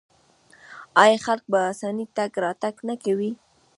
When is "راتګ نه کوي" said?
2.43-3.31